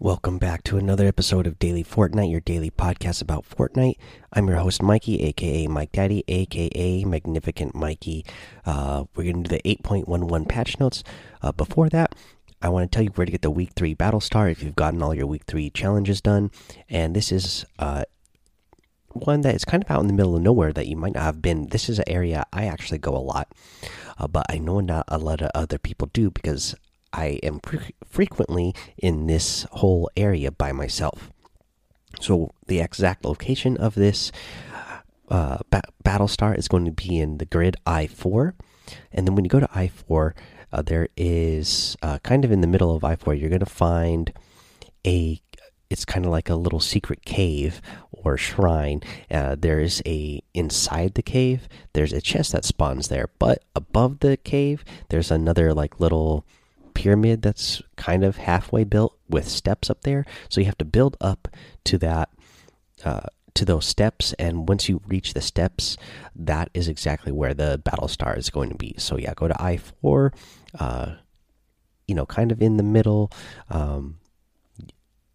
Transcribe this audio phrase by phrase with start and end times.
[0.00, 3.96] welcome back to another episode of Daily Fortnite, your daily podcast about Fortnite.
[4.32, 8.24] I'm your host, Mikey, aka Mike Daddy, aka Magnificent Mikey.
[8.64, 11.02] Uh, we're going to do the 8.11 patch notes.
[11.42, 12.14] Uh, before that,
[12.62, 14.76] I want to tell you where to get the Week 3 Battle Star if you've
[14.76, 16.52] gotten all your Week 3 challenges done.
[16.88, 18.04] And this is uh,
[19.08, 21.24] one that is kind of out in the middle of nowhere that you might not
[21.24, 21.68] have been.
[21.68, 23.48] This is an area I actually go a lot,
[24.16, 26.76] uh, but I know not a lot of other people do because
[27.12, 27.60] I am
[28.06, 31.30] frequently in this whole area by myself.
[32.20, 34.32] So the exact location of this
[35.30, 38.54] uh, ba battle star is going to be in the grid I4,
[39.12, 40.32] and then when you go to I4,
[40.72, 44.32] uh, there is uh, kind of in the middle of I4, you're going to find
[45.06, 45.40] a.
[45.90, 47.80] It's kind of like a little secret cave
[48.12, 49.00] or shrine.
[49.30, 51.66] Uh, there's a inside the cave.
[51.94, 56.44] There's a chest that spawns there, but above the cave, there's another like little
[56.98, 60.26] pyramid that's kind of halfway built with steps up there.
[60.48, 61.46] So you have to build up
[61.84, 62.28] to that,
[63.04, 64.32] uh, to those steps.
[64.32, 65.96] And once you reach the steps,
[66.34, 68.96] that is exactly where the battle star is going to be.
[68.98, 70.32] So yeah, go to I four,
[70.76, 71.14] uh,
[72.08, 73.30] you know, kind of in the middle.
[73.70, 74.18] Um,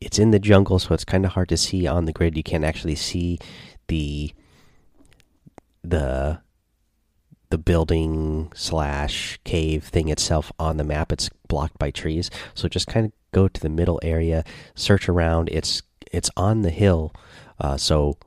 [0.02, 2.36] it's in the jungle, so it's kind of hard to see on the grid.
[2.36, 3.40] You can't actually see
[3.88, 4.34] the
[5.82, 6.43] the
[7.54, 11.12] the building slash cave thing itself on the map.
[11.12, 15.50] It's blocked by trees, so just kind of go to the middle area, search around.
[15.52, 17.14] It's it's on the hill,
[17.60, 18.18] uh, so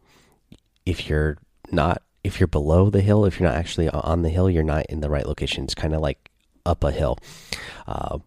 [0.84, 1.38] if you're
[1.72, 4.86] not if you're below the hill, if you're not actually on the hill, you're not
[4.86, 5.64] in the right location.
[5.64, 6.30] It's kind of like
[6.64, 7.18] up a hill.
[7.88, 8.20] Uh,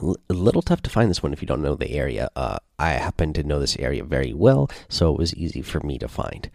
[0.00, 2.28] a little tough to find this one if you don't know the area.
[2.36, 5.98] Uh, I happen to know this area very well, so it was easy for me
[5.98, 6.48] to find.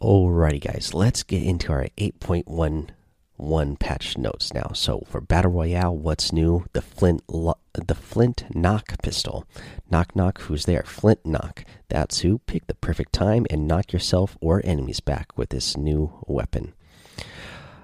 [0.00, 4.72] Alrighty, guys, let's get into our 8.11 patch notes now.
[4.74, 6.66] So for Battle Royale, what's new?
[6.72, 9.46] The Flint, the Flint Knock pistol.
[9.90, 10.82] Knock knock, who's there?
[10.82, 11.64] Flint Knock.
[11.88, 12.38] That's who.
[12.38, 16.74] Pick the perfect time and knock yourself or enemies back with this new weapon.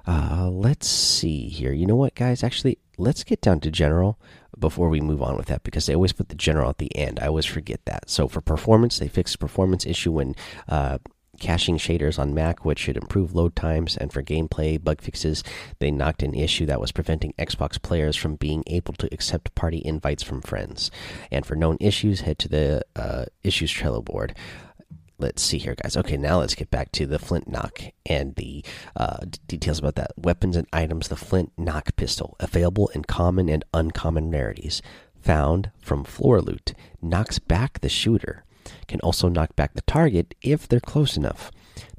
[0.07, 1.73] Uh, let's see here.
[1.73, 2.43] You know what, guys?
[2.43, 4.19] Actually, let's get down to general
[4.59, 7.21] before we move on with that because they always put the general at the end.
[7.21, 8.11] I always forget that.
[8.11, 10.35] So for performance, they fixed performance issue when
[10.69, 10.99] uh,
[11.41, 13.97] caching shaders on Mac, which should improve load times.
[13.97, 15.43] And for gameplay bug fixes,
[15.81, 19.83] they knocked an issue that was preventing Xbox players from being able to accept party
[19.85, 20.91] invites from friends.
[21.33, 24.37] And for known issues, head to the uh, issues Trello board.
[25.19, 25.99] Let's see here, guys.
[25.99, 28.65] Okay, now let's get back to the Flint Knock and the
[28.97, 30.13] uh, details about that.
[30.17, 34.81] Weapons and items the Flint Knock pistol, available in common and uncommon rarities.
[35.23, 38.45] Found from floor loot, knocks back the shooter
[38.89, 41.51] can also knock back the target if they're close enough.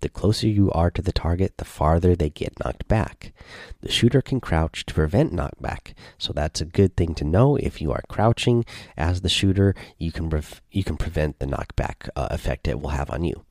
[0.01, 3.33] The closer you are to the target, the farther they get knocked back.
[3.81, 7.55] The shooter can crouch to prevent knockback, so that's a good thing to know.
[7.55, 8.65] If you are crouching
[8.97, 10.31] as the shooter, you can
[10.71, 13.45] you can prevent the knockback uh, effect it will have on you.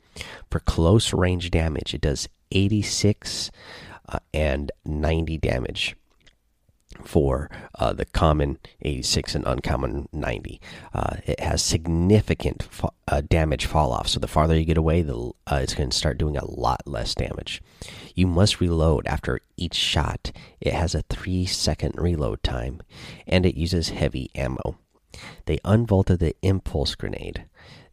[0.50, 3.50] For close range damage, it does 86
[4.08, 5.96] uh, and 90 damage
[7.00, 10.60] for uh, the common 86 and uncommon 90.
[10.92, 12.68] Uh, it has significant
[13.08, 15.96] uh, damage fall off, so the farther you get away, the uh, it's going to
[15.96, 17.62] start doing a lot less damage.
[18.14, 20.32] You must reload after each shot.
[20.60, 22.82] It has a three second reload time,
[23.26, 24.78] and it uses heavy ammo.
[25.46, 27.44] They unvaulted the impulse grenade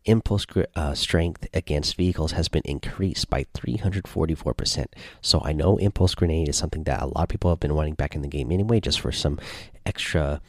[0.07, 0.45] impulse
[0.75, 4.85] uh, strength against vehicles has been increased by 344%.
[5.21, 7.93] So I know impulse grenade is something that a lot of people have been wanting
[7.93, 9.37] back in the game anyway, just for some
[9.85, 10.41] extra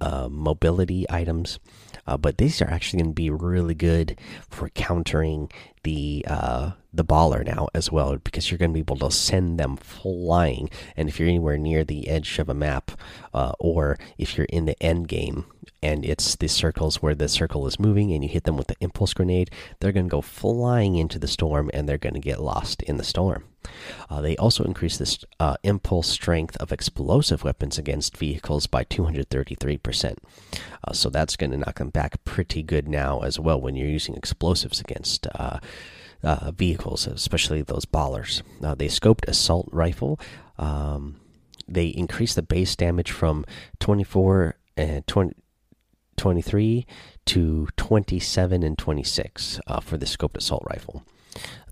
[0.00, 1.58] uh, mobility items.
[2.06, 4.18] Uh, but these are actually going to be really good
[4.48, 5.50] for countering
[5.82, 9.58] the uh, the baller now as well, because you're going to be able to send
[9.58, 10.70] them flying.
[10.96, 12.92] And if you're anywhere near the edge of a map,
[13.34, 15.46] uh, or if you're in the end game,
[15.82, 18.76] and it's the circles where the circle is moving and you hit them with the
[18.80, 19.50] impulse grenade,
[19.80, 22.96] they're going to go flying into the storm and they're going to get lost in
[22.96, 23.44] the storm.
[24.08, 30.16] Uh, they also increase this uh, impulse strength of explosive weapons against vehicles by 233%.
[30.84, 33.88] Uh, so that's going to knock them back pretty good now as well when you're
[33.88, 35.26] using explosives against.
[35.34, 35.58] Uh,
[36.22, 38.42] uh, vehicles, especially those ballers.
[38.62, 40.18] Uh, they scoped assault rifle.
[40.58, 41.20] Um,
[41.68, 43.44] they increased the base damage from
[43.80, 45.34] 24 and 20,
[46.16, 46.86] 23
[47.26, 51.04] to 27 and 26 uh, for the scoped assault rifle.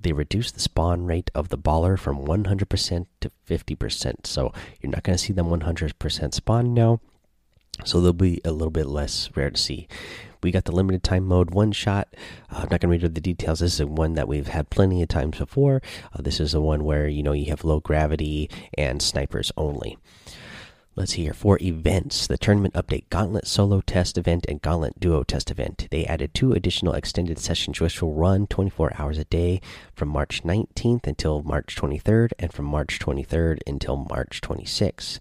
[0.04, 4.26] They reduced the spawn rate of the baller from 100% to 50%.
[4.26, 7.00] So you're not going to see them 100% spawn now.
[7.84, 9.88] So they'll be a little bit less rare to see.
[10.42, 12.14] We got the limited time mode one shot.
[12.50, 13.60] Uh, I'm not going to read all the details.
[13.60, 15.80] This is one that we've had plenty of times before.
[16.12, 19.96] Uh, this is the one where you know you have low gravity and snipers only.
[20.96, 25.22] Let's see here for events the tournament update gauntlet solo test event and gauntlet duo
[25.22, 29.60] test event they added two additional extended sessions which will run 24 hours a day
[29.92, 35.18] from march 19th until march 23rd and from march 23rd until march 26th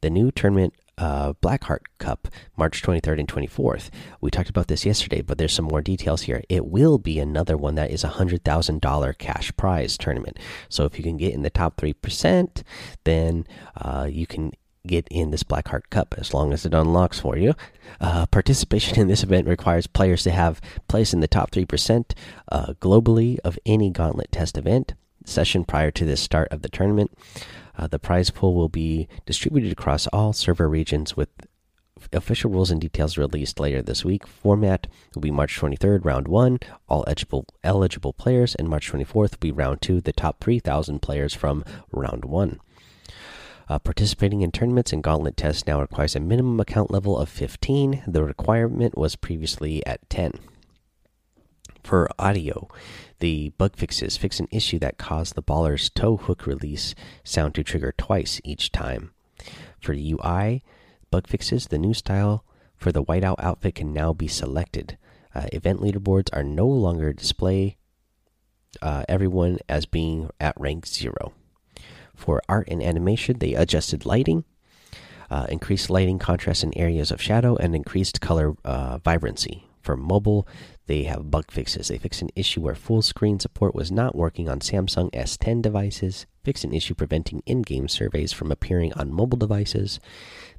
[0.00, 3.88] the new tournament uh, Blackheart Cup, March 23rd and 24th.
[4.20, 6.42] We talked about this yesterday, but there's some more details here.
[6.48, 10.38] It will be another one that is a $100,000 cash prize tournament.
[10.68, 12.62] So if you can get in the top 3%,
[13.04, 13.46] then
[13.76, 14.52] uh, you can
[14.86, 17.54] get in this Blackheart Cup as long as it unlocks for you.
[18.00, 22.12] Uh, participation in this event requires players to have placed in the top 3%
[22.50, 24.94] uh, globally of any Gauntlet test event
[25.24, 27.16] session prior to the start of the tournament.
[27.76, 31.28] Uh, the prize pool will be distributed across all server regions with
[32.12, 34.26] official rules and details released later this week.
[34.26, 36.58] Format will be March 23rd, round one,
[36.88, 41.34] all eligible eligible players, and March 24th will be round two, the top 3,000 players
[41.34, 42.60] from round one.
[43.72, 48.02] Uh, participating in tournaments and gauntlet tests now requires a minimum account level of 15.
[48.06, 50.32] The requirement was previously at 10.
[51.82, 52.68] For audio,
[53.20, 57.64] the bug fixes fix an issue that caused the baller's tow hook release sound to
[57.64, 59.12] trigger twice each time.
[59.80, 60.62] For UI,
[61.10, 62.44] bug fixes the new style
[62.76, 64.98] for the whiteout outfit can now be selected.
[65.34, 67.78] Uh, event leaderboards are no longer display
[68.82, 71.32] uh, everyone as being at rank zero.
[72.22, 74.44] For art and animation, they adjusted lighting,
[75.28, 79.64] uh, increased lighting contrast in areas of shadow, and increased color uh, vibrancy.
[79.80, 80.46] For mobile,
[80.86, 81.88] they have bug fixes.
[81.88, 86.26] They fixed an issue where full screen support was not working on Samsung S10 devices,
[86.44, 89.98] fixed an issue preventing in game surveys from appearing on mobile devices.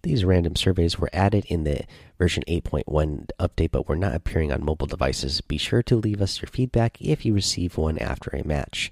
[0.01, 1.85] These random surveys were added in the
[2.17, 5.39] version 8.1 update but were not appearing on mobile devices.
[5.39, 8.91] Be sure to leave us your feedback if you receive one after a match.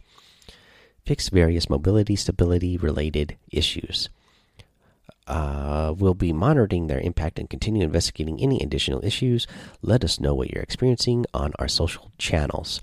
[1.06, 4.10] Fix various mobility stability related issues
[5.28, 9.48] uh, we'll be monitoring their impact and continue investigating any additional issues.
[9.82, 12.82] Let us know what you're experiencing on our social channels.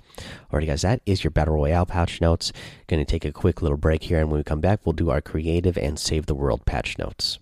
[0.51, 2.53] Alrighty, guys, that is your Battle Royale patch notes.
[2.87, 5.11] Going to take a quick little break here, and when we come back, we'll do
[5.11, 7.39] our creative and save the world patch notes.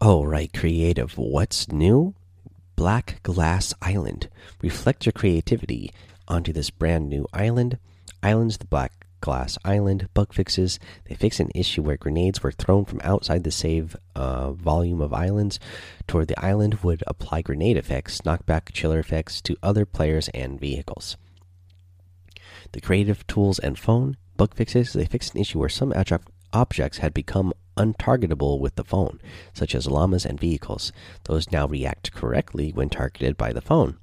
[0.00, 1.18] All right, creative.
[1.18, 2.14] What's new?
[2.76, 4.30] Black Glass Island.
[4.62, 5.92] Reflect your creativity
[6.26, 7.78] onto this brand new island.
[8.22, 10.78] Islands the Black Glass Island bug fixes.
[11.04, 15.12] They fix an issue where grenades were thrown from outside the save uh, volume of
[15.12, 15.58] islands
[16.06, 21.16] toward the island would apply grenade effects, knockback chiller effects to other players and vehicles.
[22.72, 24.94] The creative tools and phone bug fixes.
[24.94, 25.92] They fix an issue where some
[26.52, 29.20] objects had become untargetable with the phone,
[29.52, 30.92] such as llamas and vehicles.
[31.24, 33.98] Those now react correctly when targeted by the phone.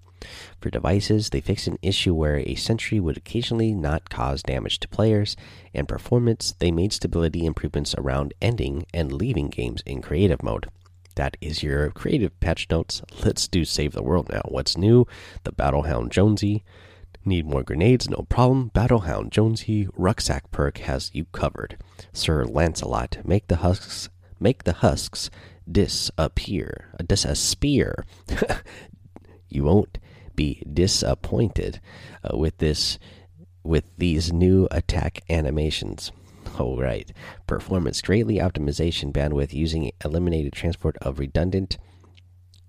[0.60, 4.88] For devices, they fixed an issue where a sentry would occasionally not cause damage to
[4.88, 5.36] players,
[5.74, 10.68] and performance, they made stability improvements around ending and leaving games in creative mode.
[11.16, 13.02] That is your creative patch notes.
[13.24, 14.44] Let's do Save the World now.
[14.46, 15.08] What's new?
[15.44, 16.64] The Battlehound Jonesy.
[17.26, 18.10] Need more grenades?
[18.10, 18.70] No problem.
[18.74, 21.78] Battlehound Jonesy rucksack perk has you covered.
[22.14, 24.10] Sir Lancelot, make the husks
[24.40, 25.30] make the husks
[25.70, 26.94] disappear.
[27.06, 28.06] Disappear.
[29.50, 29.98] you won't
[30.38, 31.82] be disappointed
[32.24, 32.98] uh, with this
[33.64, 36.14] with these new attack animations.
[36.58, 37.12] All right,
[37.46, 41.78] performance greatly optimization bandwidth using eliminated transport of redundant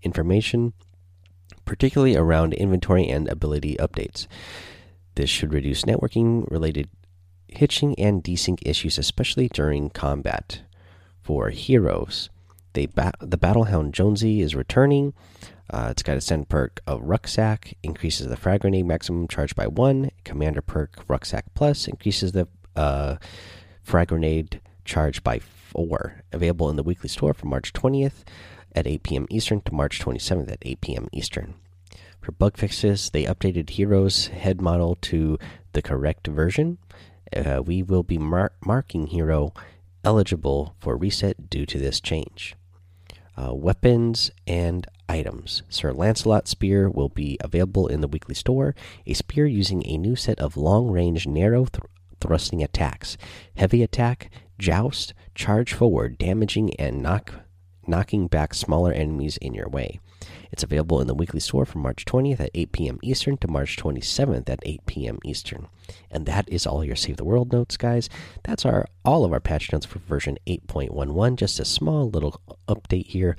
[0.03, 0.73] information,
[1.65, 4.27] particularly around inventory and ability updates.
[5.15, 6.89] This should reduce networking related
[7.49, 10.63] hitching and desync issues, especially during combat.
[11.23, 12.31] For heroes,
[12.73, 15.15] they ba the Battlehound Jonesy is returning.
[15.71, 19.67] Uh, it's got a send perk of Rucksack, increases the frag grenade maximum charge by
[19.67, 20.11] one.
[20.25, 23.17] Commander perk Rucksack Plus increases the uh,
[23.83, 26.23] frag grenade charge by four.
[26.33, 28.25] Available in the weekly store from March 20th
[28.75, 29.27] at 8 p.m.
[29.29, 31.09] Eastern to March 27th at 8 p.m.
[31.13, 31.55] Eastern.
[32.21, 35.39] For bug fixes, they updated Hero's head model to
[35.73, 36.79] the correct version.
[37.35, 39.53] Uh, we will be mar marking Hero
[40.05, 42.55] eligible for reset due to this change.
[43.39, 45.63] Uh, weapons and items.
[45.69, 48.75] Sir Lancelot Spear will be available in the weekly store.
[49.07, 51.85] A spear using a new set of long range, narrow th
[52.21, 53.17] thrusting attacks
[53.57, 54.29] heavy attack,
[54.59, 57.33] joust, charge forward, damaging, and knock,
[57.89, 60.01] knocking back smaller enemies in your way.
[60.51, 62.99] It's available in the weekly store from March 20th at 8 p.m.
[63.03, 65.19] Eastern to March 27th at 8 p.m.
[65.25, 65.69] Eastern.
[66.11, 68.09] And that is all your Save the World notes, guys.
[68.45, 71.37] That's our all of our patch notes for version 8.11.
[71.37, 73.37] Just a small little update here.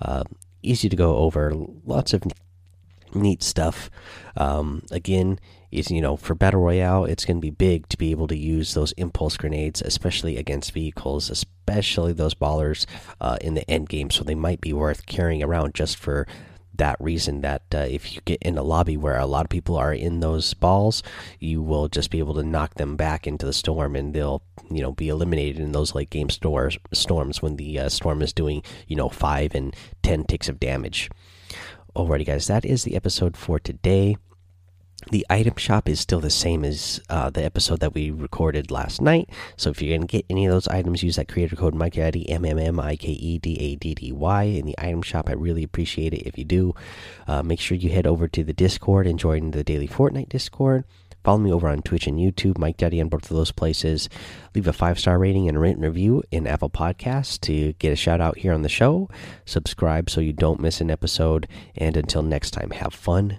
[0.00, 0.24] Uh,
[0.62, 1.52] easy to go over.
[1.84, 2.22] Lots of
[3.14, 3.90] neat stuff.
[4.36, 5.38] Um, again,
[5.72, 8.36] is you know for battle royale it's going to be big to be able to
[8.36, 12.86] use those impulse grenades especially against vehicles especially those ballers
[13.20, 14.10] uh, in the end game.
[14.10, 16.26] So they might be worth carrying around just for
[16.74, 19.76] that reason that uh, if you get in a lobby where a lot of people
[19.76, 21.02] are in those balls
[21.38, 24.80] you will just be able to knock them back into the storm and they'll you
[24.80, 28.62] know be eliminated in those late game stores storms when the uh, storm is doing
[28.88, 31.10] you know 5 and 10 ticks of damage.
[31.94, 34.16] Alrighty guys that is the episode for today
[35.10, 39.00] the item shop is still the same as uh, the episode that we recorded last
[39.00, 39.28] night.
[39.56, 42.26] So if you're going to get any of those items, use that creator code MikeDaddy,
[42.28, 45.28] M M M I K E D A D D Y, in the item shop.
[45.28, 46.74] I really appreciate it if you do.
[47.26, 50.84] Uh, make sure you head over to the Discord and join the daily Fortnite Discord.
[51.24, 54.08] Follow me over on Twitch and YouTube, Mike Daddy on both of those places.
[54.54, 57.96] Leave a five star rating and a written review in Apple Podcasts to get a
[57.96, 59.08] shout out here on the show.
[59.44, 61.46] Subscribe so you don't miss an episode.
[61.76, 63.38] And until next time, have fun,